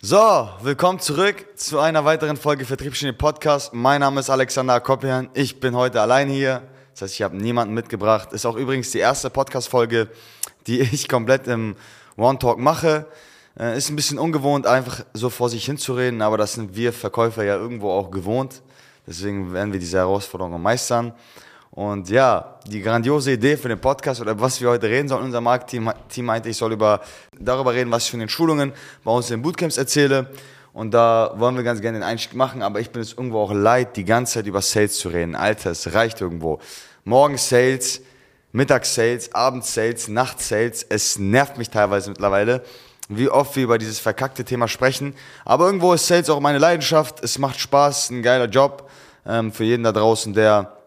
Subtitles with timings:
[0.00, 3.74] So, willkommen zurück zu einer weiteren Folge Vertriebsschiene Podcast.
[3.74, 5.28] Mein Name ist Alexander Kopian.
[5.34, 6.62] Ich bin heute allein hier.
[6.92, 8.32] Das heißt, ich habe niemanden mitgebracht.
[8.32, 10.08] Ist auch übrigens die erste Podcast-Folge,
[10.68, 11.74] die ich komplett im
[12.16, 13.06] One Talk mache.
[13.58, 17.42] Äh, ist ein bisschen ungewohnt, einfach so vor sich hinzureden, aber das sind wir Verkäufer
[17.42, 18.62] ja irgendwo auch gewohnt.
[19.04, 21.12] Deswegen werden wir diese Herausforderungen meistern.
[21.70, 25.40] Und ja, die grandiose Idee für den Podcast oder was wir heute reden sollen, unser
[25.40, 27.00] Marketing Team meinte, ich soll über,
[27.38, 28.72] darüber reden, was ich von den Schulungen
[29.04, 30.30] bei uns in den Bootcamps erzähle.
[30.72, 33.52] Und da wollen wir ganz gerne den Einstieg machen, aber ich bin es irgendwo auch
[33.52, 35.34] leid, die ganze Zeit über Sales zu reden.
[35.34, 36.60] Alter, es reicht irgendwo.
[37.04, 38.00] Morgens Sales,
[38.52, 40.86] Mittags Sales, Abends Sales, Nachts Sales.
[40.88, 42.62] Es nervt mich teilweise mittlerweile,
[43.08, 45.14] wie oft wir über dieses verkackte Thema sprechen.
[45.44, 47.22] Aber irgendwo ist Sales auch meine Leidenschaft.
[47.24, 48.88] Es macht Spaß, ein geiler Job
[49.26, 50.77] ähm, für jeden da draußen, der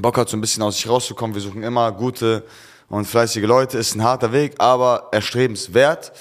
[0.00, 1.34] Bock hat, so ein bisschen aus sich rauszukommen.
[1.34, 2.44] Wir suchen immer gute
[2.88, 3.78] und fleißige Leute.
[3.78, 6.12] Ist ein harter Weg, aber erstrebenswert.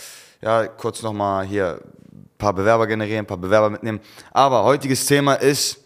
[0.42, 1.82] Ja, kurz nochmal hier
[2.38, 4.00] paar Bewerber generieren, paar Bewerber mitnehmen.
[4.32, 5.80] Aber heutiges Thema ist,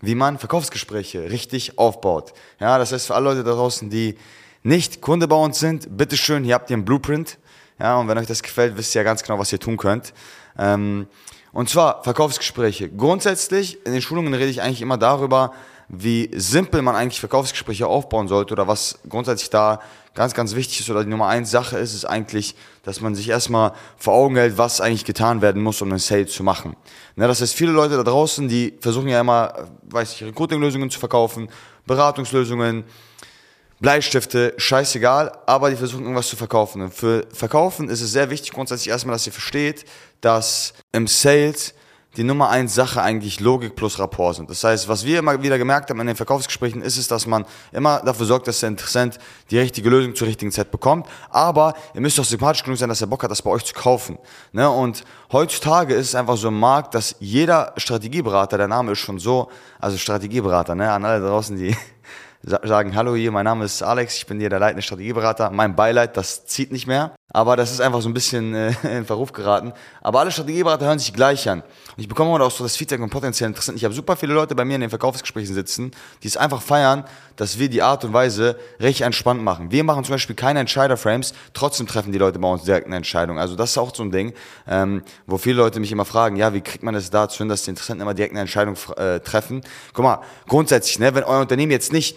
[0.00, 2.32] wie man Verkaufsgespräche richtig aufbaut.
[2.60, 4.16] Ja, das heißt für alle Leute da draußen, die
[4.62, 7.38] nicht Kunde bei uns sind, bitteschön, hier habt ihr einen Blueprint.
[7.78, 10.12] Ja, und wenn euch das gefällt, wisst ihr ja ganz genau, was ihr tun könnt.
[10.58, 11.06] Ähm,
[11.52, 12.88] und zwar Verkaufsgespräche.
[12.88, 15.52] Grundsätzlich, in den Schulungen rede ich eigentlich immer darüber,
[15.94, 19.80] wie simpel man eigentlich Verkaufsgespräche aufbauen sollte oder was grundsätzlich da
[20.14, 23.28] ganz, ganz wichtig ist oder die Nummer eins Sache ist, ist eigentlich, dass man sich
[23.28, 26.76] erstmal vor Augen hält, was eigentlich getan werden muss, um einen Sale zu machen.
[27.14, 30.98] Ne, das heißt, viele Leute da draußen, die versuchen ja immer, weiß ich, Recruiting-Lösungen zu
[30.98, 31.50] verkaufen,
[31.86, 32.84] Beratungslösungen,
[33.78, 36.80] Bleistifte, scheißegal, aber die versuchen irgendwas zu verkaufen.
[36.80, 39.84] Und für Verkaufen ist es sehr wichtig grundsätzlich erstmal, dass ihr versteht,
[40.22, 41.74] dass im Sales
[42.16, 44.50] die Nummer eins Sache eigentlich Logik plus Rapport sind.
[44.50, 47.46] Das heißt, was wir immer wieder gemerkt haben in den Verkaufsgesprächen, ist es, dass man
[47.72, 49.18] immer dafür sorgt, dass der Interessent
[49.50, 51.06] die richtige Lösung zur richtigen Zeit bekommt.
[51.30, 53.74] Aber ihr müsst auch sympathisch genug sein, dass er Bock hat, das bei euch zu
[53.74, 54.18] kaufen.
[54.52, 54.68] Ne?
[54.68, 59.18] Und heutzutage ist es einfach so im Markt, dass jeder Strategieberater, der Name ist schon
[59.18, 59.48] so,
[59.80, 61.74] also Strategieberater, ne, an alle draußen, die
[62.42, 65.50] sagen, hallo hier, mein Name ist Alex, ich bin hier der leitende Strategieberater.
[65.50, 67.14] Mein Beileid, das zieht nicht mehr.
[67.34, 69.72] Aber das ist einfach so ein bisschen äh, in Verruf geraten.
[70.02, 71.60] Aber alle Strategieberater hören sich gleich an.
[71.60, 73.76] Und ich bekomme immer auch so das Feedback und potenziell interessant.
[73.76, 75.92] Ich habe super viele Leute bei mir in den Verkaufsgesprächen sitzen,
[76.22, 77.04] die es einfach feiern,
[77.36, 79.70] dass wir die Art und Weise recht entspannt machen.
[79.70, 83.38] Wir machen zum Beispiel keine Entscheider-Frames, trotzdem treffen die Leute bei uns direkt eine Entscheidung.
[83.38, 84.34] Also das ist auch so ein Ding,
[84.68, 87.62] ähm, wo viele Leute mich immer fragen, ja, wie kriegt man das dazu hin, dass
[87.62, 89.62] die Interessenten immer direkt eine Entscheidung äh, treffen?
[89.94, 92.16] Guck mal, grundsätzlich, ne, wenn euer Unternehmen jetzt nicht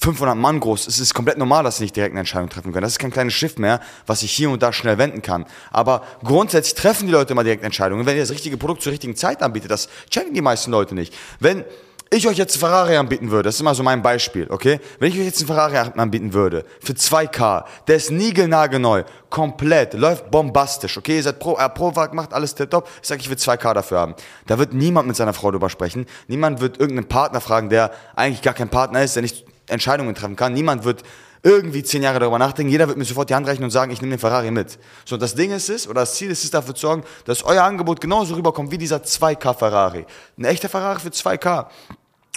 [0.00, 0.88] 500 Mann groß.
[0.88, 2.82] Es ist komplett normal, dass sie nicht direkt eine Entscheidung treffen können.
[2.82, 5.46] Das ist kein kleines Schiff mehr, was ich hier und da schnell wenden kann.
[5.70, 8.04] Aber grundsätzlich treffen die Leute immer direkt Entscheidungen.
[8.04, 11.14] Wenn ihr das richtige Produkt zur richtigen Zeit anbietet, das checken die meisten Leute nicht.
[11.38, 11.64] Wenn
[12.10, 14.80] ich euch jetzt einen Ferrari anbieten würde, das ist immer so mein Beispiel, okay?
[14.98, 20.30] Wenn ich euch jetzt einen Ferrari anbieten würde, für 2K, der ist niegelnagelneu, komplett, läuft
[20.30, 21.16] bombastisch, okay?
[21.16, 24.14] Ihr seid pro, äh, pro macht alles top, ich sage, ich will 2K dafür haben.
[24.46, 28.42] Da wird niemand mit seiner Frau drüber sprechen, niemand wird irgendeinen Partner fragen, der eigentlich
[28.42, 30.52] gar kein Partner ist, der nicht Entscheidungen treffen kann.
[30.52, 31.02] Niemand wird
[31.42, 32.70] irgendwie zehn Jahre darüber nachdenken.
[32.70, 34.78] Jeder wird mir sofort die Hand reichen und sagen, ich nehme den Ferrari mit.
[35.04, 37.64] So, das Ding ist es, oder das Ziel ist es, dafür zu sorgen, dass euer
[37.64, 40.06] Angebot genauso rüberkommt wie dieser 2K Ferrari.
[40.38, 41.66] Ein echter Ferrari für 2K.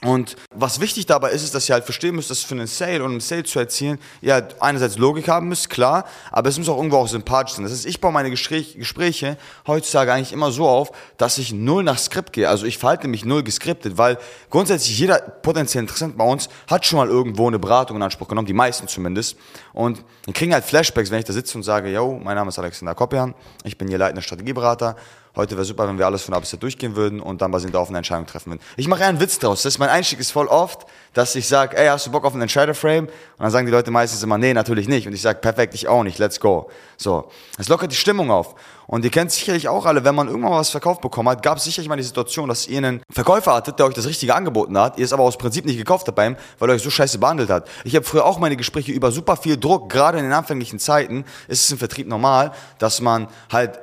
[0.03, 3.01] Und was wichtig dabei ist, ist, dass ihr halt verstehen müsst, dass für einen Sale
[3.01, 6.67] und einen Sale zu erzielen, ihr halt einerseits Logik haben müsst, klar, aber es muss
[6.67, 7.63] auch irgendwo auch sympathisch sein.
[7.63, 11.97] Das heißt, ich baue meine Gespräche heutzutage eigentlich immer so auf, dass ich null nach
[11.97, 12.49] Skript gehe.
[12.49, 14.17] Also ich verhalte mich null geskriptet, weil
[14.49, 18.47] grundsätzlich jeder potenziell Interessent bei uns hat schon mal irgendwo eine Beratung in Anspruch genommen,
[18.47, 19.37] die meisten zumindest.
[19.71, 22.59] Und wir kriegen halt Flashbacks, wenn ich da sitze und sage, yo, mein Name ist
[22.59, 24.97] Alexander Koppian, ich bin hier leitender Strategieberater,
[25.35, 27.75] Heute wäre super, wenn wir alles von A bis Z durchgehen würden und dann basierend
[27.75, 28.61] auf eine Entscheidung treffen würden.
[28.77, 29.63] Ich mache einen Witz draus.
[29.63, 32.33] Das ist mein Einstieg ist voll oft, dass ich sage, ey, hast du Bock auf
[32.33, 33.05] einen Entscheider-Frame?
[33.05, 35.07] Und dann sagen die Leute meistens immer, nee, natürlich nicht.
[35.07, 36.69] Und ich sage, perfekt, ich auch nicht, let's go.
[36.97, 38.55] So, es lockert die Stimmung auf.
[38.87, 41.57] Und ihr kennt sicherlich auch alle, wenn man irgendwann mal was verkauft bekommen hat, gab
[41.57, 44.77] es sicherlich mal die Situation, dass ihr einen Verkäufer hattet, der euch das Richtige angeboten
[44.77, 46.91] hat, ihr es aber aus Prinzip nicht gekauft habt bei ihm, weil er euch so
[46.91, 47.67] scheiße behandelt hat.
[47.83, 51.25] Ich habe früher auch meine Gespräche über super viel Druck, gerade in den anfänglichen Zeiten,
[51.47, 53.79] ist es im Vertrieb normal, dass man halt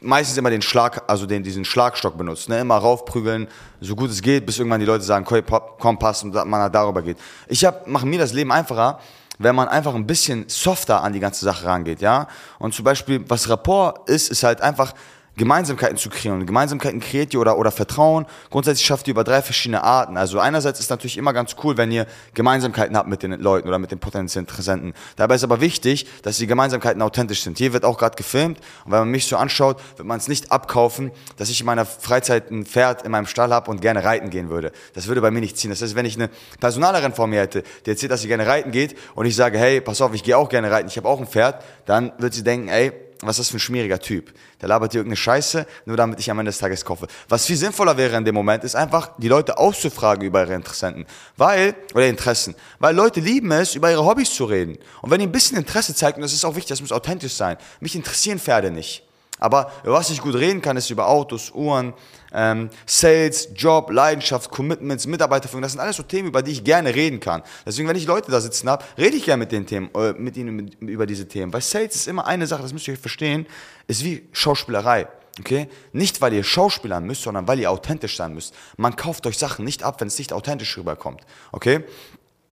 [0.00, 2.60] meistens immer den Schlag, also den, diesen Schlagstock benutzt, ne?
[2.60, 3.48] immer raufprügeln,
[3.80, 7.02] so gut es geht, bis irgendwann die Leute sagen, komm, pass und man halt darüber
[7.02, 7.18] geht.
[7.48, 9.00] Ich hab, mache mir das Leben einfacher,
[9.38, 12.28] wenn man einfach ein bisschen softer an die ganze Sache rangeht, ja.
[12.58, 14.94] Und zum Beispiel, was Rapport ist, ist halt einfach,
[15.40, 16.40] Gemeinsamkeiten zu kreieren.
[16.40, 20.18] Und Gemeinsamkeiten kreiert ihr oder, oder Vertrauen grundsätzlich schafft ihr über drei verschiedene Arten.
[20.18, 23.78] Also einerseits ist natürlich immer ganz cool, wenn ihr Gemeinsamkeiten habt mit den Leuten oder
[23.78, 24.92] mit den potenziellen Interessenten.
[25.16, 27.56] Dabei ist aber wichtig, dass die Gemeinsamkeiten authentisch sind.
[27.56, 30.52] Hier wird auch gerade gefilmt und wenn man mich so anschaut, wird man es nicht
[30.52, 34.28] abkaufen, dass ich in meiner Freizeit ein Pferd in meinem Stall habe und gerne reiten
[34.28, 34.72] gehen würde.
[34.92, 35.70] Das würde bei mir nicht ziehen.
[35.70, 36.28] Das heißt, wenn ich eine
[36.60, 39.80] Personalerin vor mir hätte, die erzählt, dass sie gerne reiten geht und ich sage, hey,
[39.80, 42.44] pass auf, ich gehe auch gerne reiten, ich habe auch ein Pferd, dann wird sie
[42.44, 42.92] denken, ey,
[43.22, 44.32] was ist das für ein schmieriger Typ?
[44.60, 47.06] Der labert dir irgendeine Scheiße, nur damit ich am Ende des Tages kaufe.
[47.28, 51.06] Was viel sinnvoller wäre in dem Moment, ist einfach, die Leute auszufragen über ihre Interessenten.
[51.36, 52.54] Weil, oder Interessen.
[52.78, 54.78] Weil Leute lieben es, über ihre Hobbys zu reden.
[55.02, 57.34] Und wenn ihr ein bisschen Interesse zeigt, und das ist auch wichtig, das muss authentisch
[57.34, 57.58] sein.
[57.80, 59.02] Mich interessieren Pferde nicht.
[59.38, 61.94] Aber über was ich gut reden kann, ist über Autos, Uhren,
[62.32, 65.62] ähm, Sales, Job, Leidenschaft, Commitments, Mitarbeiterführung.
[65.62, 67.42] Das sind alles so Themen, über die ich gerne reden kann.
[67.66, 70.36] Deswegen, wenn ich Leute da sitzen habe, rede ich gerne mit den Themen, äh, mit
[70.36, 71.52] ihnen über diese Themen.
[71.52, 73.46] Weil Sales ist immer eine Sache, das müsst ihr verstehen,
[73.86, 75.08] ist wie Schauspielerei.
[75.38, 75.68] Okay?
[75.92, 78.54] Nicht, weil ihr Schauspieler müsst, sondern weil ihr authentisch sein müsst.
[78.76, 81.22] Man kauft euch Sachen nicht ab, wenn es nicht authentisch rüberkommt.
[81.52, 81.84] Okay?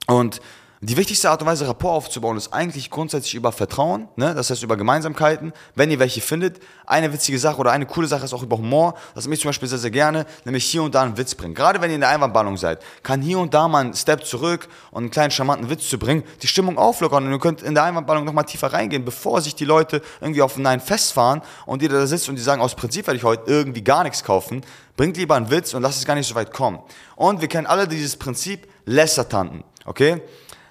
[0.07, 0.41] Und
[0.81, 4.33] die wichtigste Art und Weise, Rapport aufzubauen, ist eigentlich grundsätzlich über Vertrauen, ne?
[4.33, 6.61] das heißt über Gemeinsamkeiten, wenn ihr welche findet.
[6.87, 9.69] Eine witzige Sache oder eine coole Sache ist auch über Humor, das mich zum Beispiel
[9.69, 11.55] sehr, sehr gerne, nämlich hier und da einen Witz bringen.
[11.55, 14.69] Gerade wenn ihr in der Einwandballung seid, kann hier und da mal einen Step zurück
[14.93, 17.83] und einen kleinen charmanten Witz zu bringen, die Stimmung auflockern und ihr könnt in der
[17.83, 22.07] Einwandballung nochmal tiefer reingehen, bevor sich die Leute irgendwie auf einen festfahren und ihr da
[22.07, 24.63] sitzt und die sagen, aus Prinzip werde ich heute irgendwie gar nichts kaufen,
[24.97, 26.79] bringt lieber einen Witz und lasst es gar nicht so weit kommen.
[27.17, 30.23] Und wir kennen alle dieses Prinzip Lästertanten, okay?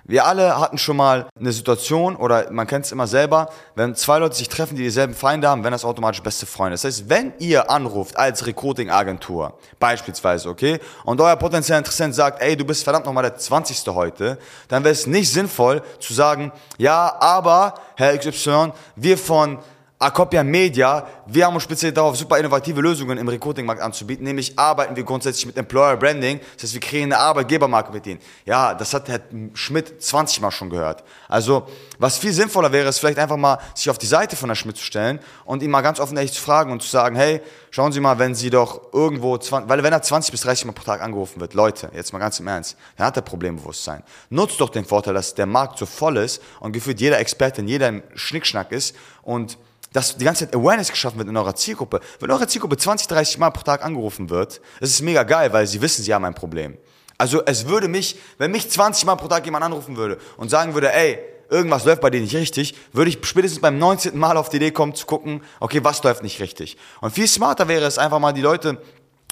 [0.09, 4.19] Wir alle hatten schon mal eine Situation, oder man kennt es immer selber, wenn zwei
[4.19, 6.75] Leute sich treffen, die dieselben Feinde haben, wenn das automatisch beste Freunde.
[6.75, 12.56] Das heißt, wenn ihr anruft als Recruiting-Agentur, beispielsweise, okay, und euer potenzieller Interessent sagt, ey,
[12.56, 13.86] du bist verdammt nochmal der 20.
[13.94, 14.38] heute,
[14.69, 19.60] dann wäre es nicht sinnvoll zu sagen, ja, aber, Herr XY, wir von
[19.99, 24.95] Acopia Media, wir haben uns speziell darauf, super innovative Lösungen im Recruiting-Markt anzubieten, nämlich arbeiten
[24.95, 28.19] wir grundsätzlich mit Employer Branding, das heißt, wir kreieren eine Arbeitgebermarke mit ihnen.
[28.45, 29.21] Ja, das hat Herr
[29.55, 31.03] Schmidt 20 Mal schon gehört.
[31.27, 31.65] Also,
[31.97, 34.77] was viel sinnvoller wäre, ist vielleicht einfach mal sich auf die Seite von Herrn Schmidt
[34.77, 37.41] zu stellen und ihn mal ganz offen ehrlich zu fragen und zu sagen, hey,
[37.71, 40.73] schauen Sie mal, wenn Sie doch irgendwo, 20, weil wenn er 20 bis 30 Mal
[40.73, 44.03] pro Tag angerufen wird, Leute, jetzt mal ganz im Ernst, dann hat er Problembewusstsein.
[44.29, 47.67] Nutzt doch den Vorteil, dass der Markt so voll ist und gefühlt jeder Experte in
[47.67, 49.57] jedem Schnickschnack ist und
[49.94, 52.00] dass die ganze Zeit Awareness geschaffen wird in eurer Zielgruppe.
[52.19, 55.68] Wenn eure Zielgruppe 20, 30 Mal pro Tag angerufen wird, das ist mega geil, weil
[55.68, 56.78] sie wissen, sie haben ein Problem.
[57.18, 60.74] Also es würde mich, wenn mich 20 Mal pro Tag jemand anrufen würde und sagen
[60.74, 61.19] würde, ey,
[61.50, 64.18] irgendwas läuft bei dir nicht richtig, würde ich spätestens beim 19.
[64.18, 66.78] Mal auf die Idee kommen zu gucken, okay, was läuft nicht richtig.
[67.01, 68.81] Und viel smarter wäre es einfach mal die Leute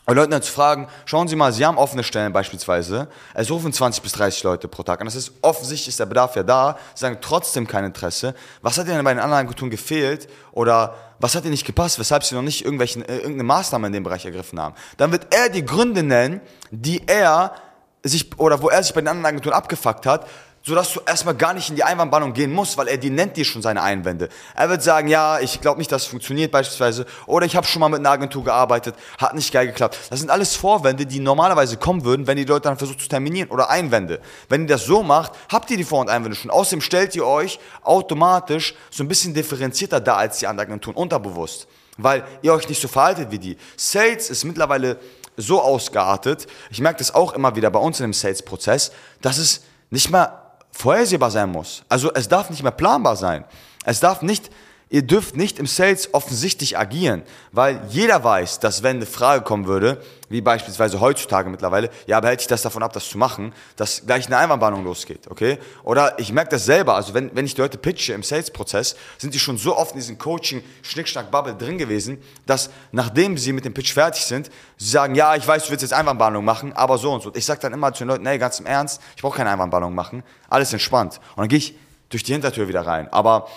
[0.05, 3.73] und Leuten dann zu fragen, schauen Sie mal, Sie haben offene Stellen beispielsweise, es rufen
[3.73, 6.77] 20 bis 30 Leute pro Tag und das ist offensichtlich ist der Bedarf ja da,
[6.93, 8.35] Sie sagen trotzdem kein Interesse.
[8.61, 12.23] Was hat Ihnen bei den anderen Agenturen gefehlt oder was hat Ihnen nicht gepasst, weshalb
[12.23, 14.75] Sie noch nicht irgendwelche, äh, irgendeine Maßnahme in dem Bereich ergriffen haben?
[14.97, 17.55] Dann wird er die Gründe nennen, die er
[18.03, 20.27] sich oder wo er sich bei den anderen Agenturen abgefuckt hat,
[20.65, 23.45] sodass du erstmal gar nicht in die Einwandbannung gehen musst, weil er die nennt dir
[23.45, 24.29] schon seine Einwände.
[24.55, 27.79] Er wird sagen, ja, ich glaube nicht, dass es funktioniert beispielsweise, oder ich habe schon
[27.79, 29.97] mal mit einer Agentur gearbeitet, hat nicht geil geklappt.
[30.09, 33.49] Das sind alles Vorwände, die normalerweise kommen würden, wenn die Leute dann versucht zu terminieren
[33.49, 34.19] oder Einwände.
[34.49, 36.49] Wenn ihr das so macht, habt ihr die Vor- und Einwände schon.
[36.49, 41.67] Außerdem stellt ihr euch automatisch so ein bisschen differenzierter da als die anderen Agenturen, unterbewusst,
[41.97, 43.57] weil ihr euch nicht so verhaltet wie die.
[43.77, 44.97] Sales ist mittlerweile
[45.37, 48.91] so ausgeartet, ich merke das auch immer wieder bei uns in dem Sales-Prozess,
[49.21, 49.61] dass es
[49.91, 50.44] nicht mehr
[50.75, 51.83] vorhersehbar sein muss.
[51.87, 53.45] Also es darf nicht mehr planbar sein.
[53.85, 54.49] Es darf nicht
[54.89, 59.65] Ihr dürft nicht im Sales offensichtlich agieren, weil jeder weiß, dass wenn eine Frage kommen
[59.65, 59.99] würde,
[60.29, 64.05] wie beispielsweise heutzutage mittlerweile, ja, aber hätte ich das davon ab, das zu machen, dass
[64.05, 65.57] gleich eine Einwandbahnung losgeht, okay?
[65.83, 69.33] Oder ich merke das selber, also wenn, wenn ich die Leute pitche im Sales-Prozess, sind
[69.33, 73.65] die schon so oft in diesem Coaching, Schnickschnack, Bubble drin gewesen, dass nachdem sie mit
[73.65, 76.99] dem Pitch fertig sind, sie sagen, ja, ich weiß, du willst jetzt Einwandbahnung machen, aber
[76.99, 77.33] so und so.
[77.33, 79.95] Ich sage dann immer zu den Leuten, nee, ganz im Ernst, ich brauche keine Einwandbahnung
[79.95, 81.19] machen, alles entspannt.
[81.35, 81.75] Und dann gehe ich
[82.09, 83.11] durch die Hintertür wieder rein.
[83.11, 83.47] Aber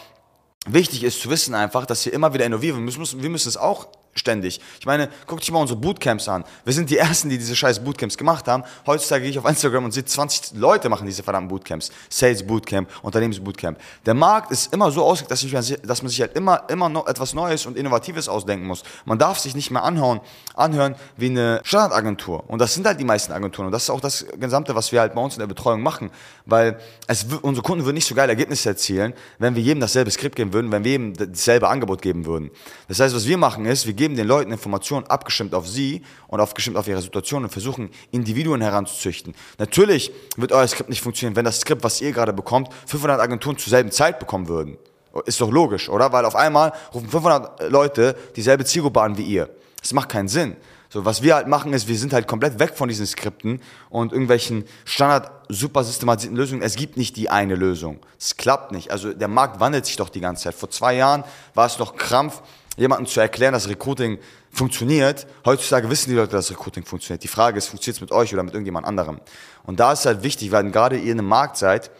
[0.73, 2.87] wichtig ist zu wissen einfach, dass wir immer wieder innovieren.
[2.87, 4.61] Wir müssen, wir müssen es auch ständig.
[4.81, 6.45] Ich meine, guck dich mal unsere Bootcamps an.
[6.65, 8.65] Wir sind die Ersten, die diese scheiß Bootcamps gemacht haben.
[8.87, 11.91] Heutzutage gehe ich auf Instagram und sehe 20 Leute machen diese verdammten Bootcamps.
[12.09, 13.79] Sales Bootcamp, Unternehmensbootcamp.
[14.07, 17.35] Der Markt ist immer so ausgelegt, dass, dass man sich halt immer, immer noch etwas
[17.35, 18.83] Neues und Innovatives ausdenken muss.
[19.05, 20.21] Man darf sich nicht mehr anhauen,
[20.55, 22.45] anhören wie eine Standardagentur.
[22.49, 23.67] Und das sind halt die meisten Agenturen.
[23.67, 26.11] Und das ist auch das Gesamte, was wir halt bei uns in der Betreuung machen.
[26.45, 30.37] Weil es, unsere Kunden würden nicht so geile Ergebnisse erzielen, wenn wir jedem dasselbe Skript
[30.37, 32.51] geben würden, wenn wir jedem dasselbe Angebot geben würden.
[32.89, 36.41] Das heißt, was wir machen ist, wir geben den Leuten Informationen abgestimmt auf sie und
[36.41, 39.35] aufgestimmt auf ihre Situation und versuchen, Individuen heranzuzüchten.
[39.59, 43.59] Natürlich wird euer Skript nicht funktionieren, wenn das Skript, was ihr gerade bekommt, 500 Agenturen
[43.59, 44.79] zur selben Zeit bekommen würden.
[45.27, 46.13] Ist doch logisch, oder?
[46.13, 49.51] Weil auf einmal rufen 500 Leute dieselbe Zielgruppe an wie ihr.
[49.83, 50.57] Das macht keinen Sinn.
[50.91, 54.13] So, was wir halt machen ist, wir sind halt komplett weg von diesen Skripten und
[54.13, 56.63] irgendwelchen Standard super systematisierten Lösungen.
[56.63, 57.99] Es gibt nicht die eine Lösung.
[58.19, 58.91] Es klappt nicht.
[58.91, 60.55] Also der Markt wandelt sich doch die ganze Zeit.
[60.55, 61.25] Vor zwei Jahren
[61.55, 62.43] war es noch Krampf,
[62.79, 64.19] jemandem zu erklären, dass Recruiting
[64.51, 65.27] funktioniert.
[65.45, 67.23] Heutzutage wissen die Leute, dass Recruiting funktioniert.
[67.23, 69.21] Die Frage ist, funktioniert es mit euch oder mit irgendjemand anderem?
[69.65, 71.91] Und da ist halt wichtig, weil gerade ihr in einem Markt seid,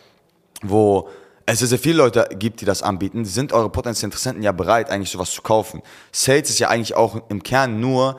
[0.63, 1.09] wo
[1.47, 4.91] es sehr, sehr viele Leute gibt, die das anbieten, sind eure potenziellen Interessenten ja bereit,
[4.91, 5.83] eigentlich sowas zu kaufen.
[6.13, 8.19] Sales ist ja eigentlich auch im Kern nur,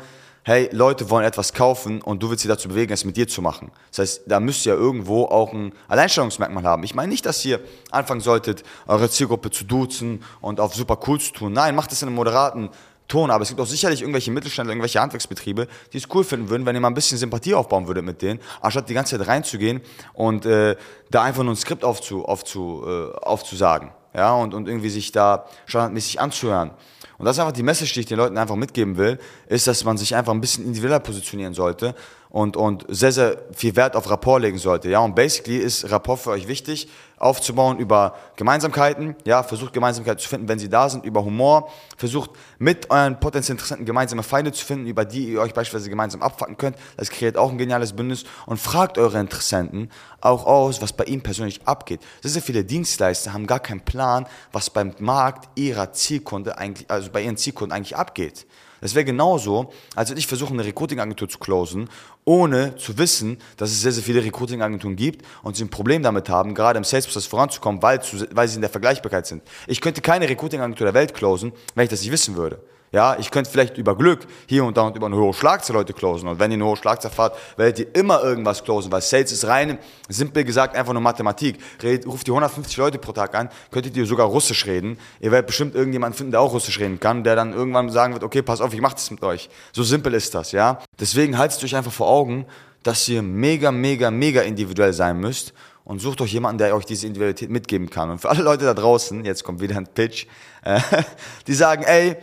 [0.50, 3.40] hey, Leute wollen etwas kaufen und du willst sie dazu bewegen, es mit dir zu
[3.40, 3.72] machen.
[3.92, 6.82] Das heißt, da müsst ihr ja irgendwo auch ein Alleinstellungsmerkmal haben.
[6.82, 7.60] Ich meine nicht, dass ihr
[7.92, 11.54] anfangen solltet, eure Zielgruppe zu duzen und auf super cool zu tun.
[11.54, 12.70] Nein, macht es in einem moderaten
[13.08, 16.66] Ton, aber es gibt auch sicherlich irgendwelche Mittelständler, irgendwelche Handwerksbetriebe, die es cool finden würden,
[16.66, 19.82] wenn ihr mal ein bisschen Sympathie aufbauen würdet mit denen, anstatt die ganze Zeit reinzugehen
[20.14, 20.76] und äh,
[21.12, 23.92] da einfach nur ein Skript aufzu, aufzu, äh, aufzusagen.
[24.16, 26.72] Ja, und, und irgendwie sich da standardmäßig anzuhören.
[27.20, 29.84] Und das ist einfach die Message, die ich den Leuten einfach mitgeben will, ist, dass
[29.84, 31.94] man sich einfach ein bisschen individueller positionieren sollte
[32.30, 34.90] und, und sehr, sehr viel Wert auf Rapport legen sollte.
[34.90, 39.16] Ja, und basically ist Rapport für euch wichtig, aufzubauen über Gemeinsamkeiten.
[39.26, 41.72] Ja, versucht Gemeinsamkeiten zu finden, wenn sie da sind, über Humor.
[41.98, 46.22] Versucht mit euren potenziellen Interessenten gemeinsame Feinde zu finden, über die ihr euch beispielsweise gemeinsam
[46.22, 46.78] abfacken könnt.
[46.98, 48.24] Das kreiert auch ein geniales Bündnis.
[48.46, 49.90] Und fragt eure Interessenten
[50.22, 52.02] auch aus, was bei ihnen persönlich abgeht.
[52.22, 57.10] Sehr, sehr viele Dienstleister haben gar keinen Plan, was beim Markt ihrer Zielkunde eigentlich, also
[57.10, 58.46] bei ihren Zielkunden eigentlich abgeht.
[58.82, 61.90] Das wäre genauso, als würde ich versuchen, eine Recruiting-Agentur zu closen,
[62.26, 66.30] ohne zu wissen, dass es sehr, sehr viele Recruiting-Agenturen gibt und sie ein Problem damit
[66.30, 69.44] haben, gerade im Sales-Prozess voranzukommen, weil, weil sie in der Vergleichbarkeit sind.
[69.68, 72.62] Ich könnte keine Recruiting-Agentur der Welt closen, wenn ich das nicht wissen würde.
[72.92, 75.94] Ja, ich könnte vielleicht über Glück hier und da und über eine hohe Schlagzahl Leute
[75.94, 76.28] closen.
[76.28, 79.46] Und wenn ihr eine hohe Schlagzahl fahrt, werdet ihr immer irgendwas closen, weil Sales ist
[79.46, 79.78] rein,
[80.08, 81.60] simpel gesagt, einfach nur Mathematik.
[81.84, 84.98] Redet, ruft ihr 150 Leute pro Tag an, könntet ihr sogar Russisch reden.
[85.20, 88.24] Ihr werdet bestimmt irgendjemanden finden, der auch Russisch reden kann, der dann irgendwann sagen wird,
[88.24, 89.50] okay, pass auf, ich mach das mit euch.
[89.72, 90.80] So simpel ist das, ja.
[91.00, 92.46] Deswegen haltet euch einfach vor Augen,
[92.84, 95.54] dass ihr mega, mega, mega individuell sein müsst
[95.84, 98.10] und sucht euch jemanden, der euch diese Individualität mitgeben kann.
[98.12, 100.28] Und für alle Leute da draußen, jetzt kommt wieder ein Pitch,
[100.64, 100.80] äh,
[101.48, 102.16] die sagen, ey,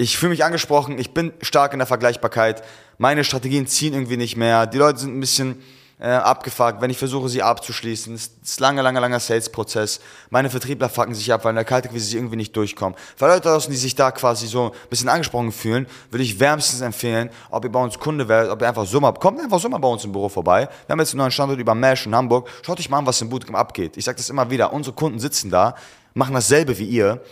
[0.00, 2.62] ich fühle mich angesprochen, ich bin stark in der Vergleichbarkeit,
[2.96, 5.62] meine Strategien ziehen irgendwie nicht mehr, die Leute sind ein bisschen
[5.98, 8.14] äh, abgefuckt, wenn ich versuche, sie abzuschließen.
[8.14, 10.00] Es ist ein langer, langer, langer Sales-Prozess.
[10.30, 12.98] Meine Vertriebler fucken sich ab, weil in der Kaltakquise sie irgendwie nicht durchkommen.
[13.16, 16.80] Für Leute draußen, die sich da quasi so ein bisschen angesprochen fühlen, würde ich wärmstens
[16.80, 19.88] empfehlen, ob ihr bei uns Kunde werdet, ob ihr einfach mal, kommt einfach mal bei
[19.88, 20.70] uns im Büro vorbei.
[20.86, 22.48] Wir haben jetzt einen neuen Standort über Mesh in Hamburg.
[22.64, 23.98] Schaut euch mal an, was im Bootcamp abgeht.
[23.98, 24.72] Ich sage das immer wieder.
[24.72, 25.74] Unsere Kunden sitzen da,
[26.14, 27.22] machen dasselbe wie ihr,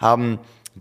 [0.00, 0.40] haben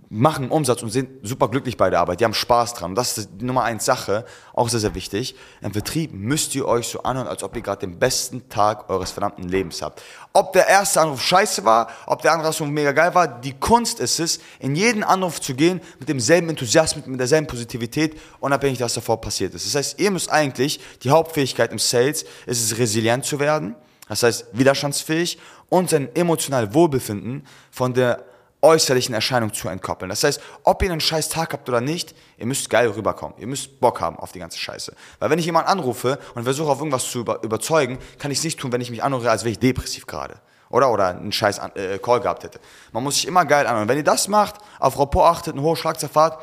[0.09, 2.19] machen Umsatz und sind super glücklich bei der Arbeit.
[2.19, 2.95] Die haben Spaß dran.
[2.95, 5.35] Das ist die Nummer eins Sache, auch sehr, sehr wichtig.
[5.61, 9.11] Im Vertrieb müsst ihr euch so anhören, als ob ihr gerade den besten Tag eures
[9.11, 10.01] verdammten Lebens habt.
[10.33, 13.99] Ob der erste Anruf scheiße war, ob der andere Anruf mega geil war, die Kunst
[13.99, 18.93] ist es, in jeden Anruf zu gehen mit demselben Enthusiasmus, mit derselben Positivität, unabhängig, was
[18.93, 19.65] davor passiert ist.
[19.65, 23.75] Das heißt, ihr müsst eigentlich, die Hauptfähigkeit im Sales ist es, resilient zu werden.
[24.07, 28.23] Das heißt, widerstandsfähig und sein emotionales Wohlbefinden von der
[28.61, 30.09] äußerlichen Erscheinung zu entkoppeln.
[30.09, 33.37] Das heißt, ob ihr einen scheiß Tag habt oder nicht, ihr müsst geil rüberkommen.
[33.37, 34.93] Ihr müsst Bock haben auf die ganze Scheiße.
[35.19, 38.43] Weil wenn ich jemanden anrufe und versuche auf irgendwas zu über überzeugen, kann ich es
[38.43, 40.39] nicht tun, wenn ich mich anrufe, als wäre ich depressiv gerade.
[40.69, 40.91] Oder?
[40.91, 42.59] Oder einen scheiß äh, Call gehabt hätte.
[42.91, 43.87] Man muss sich immer geil anhören.
[43.87, 46.41] Wenn ihr das macht, auf Rapport achtet, eine hohe Schlagzahl fahrt,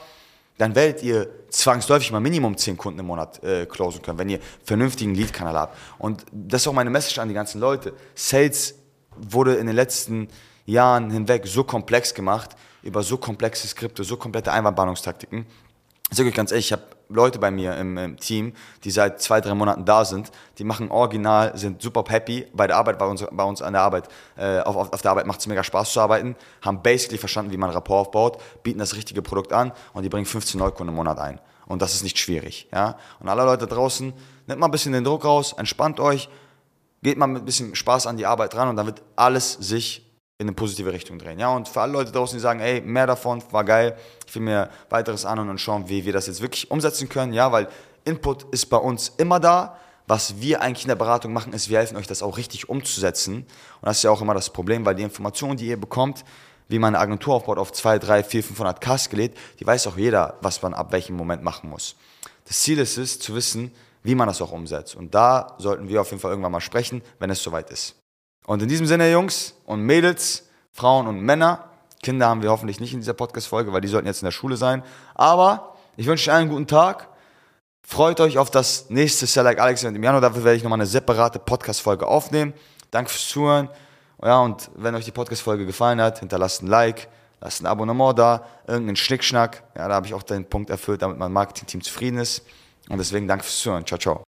[0.58, 4.38] dann werdet ihr zwangsläufig mal Minimum 10 Kunden im Monat äh, closen können, wenn ihr
[4.64, 5.78] vernünftigen Lead-Kanal habt.
[5.98, 7.94] Und das ist auch meine Message an die ganzen Leute.
[8.14, 8.74] Sales
[9.16, 10.28] wurde in den letzten
[10.66, 12.50] Jahren hinweg so komplex gemacht,
[12.82, 15.46] über so komplexe Skripte, so komplette Einwandbahnungstaktiken.
[16.10, 18.52] Ich sage euch ganz ehrlich, ich habe Leute bei mir im, im, Team,
[18.84, 22.76] die seit zwei, drei Monaten da sind, die machen original, sind super happy bei der
[22.76, 25.46] Arbeit, bei uns, bei uns an der Arbeit, äh, auf, auf, der Arbeit macht es
[25.46, 29.52] mega Spaß zu arbeiten, haben basically verstanden, wie man Rapport aufbaut, bieten das richtige Produkt
[29.52, 31.40] an und die bringen 15 Neukunden im Monat ein.
[31.66, 32.68] Und das ist nicht schwierig.
[32.72, 32.98] Ja?
[33.20, 34.12] Und alle Leute draußen,
[34.46, 36.28] nehmt mal ein bisschen den Druck raus, entspannt euch,
[37.02, 40.11] geht mal mit ein bisschen Spaß an die Arbeit dran und dann wird alles sich
[40.42, 41.38] in eine positive Richtung drehen.
[41.38, 43.96] Ja, und für alle Leute draußen, die sagen, ey, mehr davon war geil,
[44.26, 47.32] ich will mir weiteres an und schauen, wie wir das jetzt wirklich umsetzen können.
[47.32, 47.68] Ja, weil
[48.04, 49.78] Input ist bei uns immer da.
[50.08, 53.36] Was wir eigentlich in der Beratung machen, ist, wir helfen euch, das auch richtig umzusetzen.
[53.36, 53.46] Und
[53.86, 56.24] das ist ja auch immer das Problem, weil die Informationen, die ihr bekommt,
[56.68, 59.96] wie man eine Agentur aufbaut auf 2, 3, 4, 500 K skaliert, die weiß auch
[59.96, 61.94] jeder, was man ab welchem Moment machen muss.
[62.46, 63.72] Das Ziel ist es, zu wissen,
[64.02, 64.96] wie man das auch umsetzt.
[64.96, 68.01] Und da sollten wir auf jeden Fall irgendwann mal sprechen, wenn es soweit ist.
[68.46, 71.68] Und in diesem Sinne, Jungs und Mädels, Frauen und Männer,
[72.02, 74.56] Kinder haben wir hoffentlich nicht in dieser Podcast-Folge, weil die sollten jetzt in der Schule
[74.56, 74.82] sein.
[75.14, 77.08] Aber ich wünsche euch einen guten Tag.
[77.84, 80.20] Freut euch auf das nächste Sell Like Alex im Januar.
[80.20, 82.54] Dafür werde ich nochmal eine separate Podcast-Folge aufnehmen.
[82.90, 83.68] Danke fürs Zuhören.
[84.22, 87.08] Ja, und wenn euch die Podcast-Folge gefallen hat, hinterlasst ein Like,
[87.40, 89.62] lasst ein Abonnement da, irgendeinen Schnickschnack.
[89.76, 92.44] Ja, da habe ich auch den Punkt erfüllt, damit mein Marketing-Team zufrieden ist.
[92.88, 93.86] Und deswegen danke fürs Zuhören.
[93.86, 94.31] Ciao, ciao.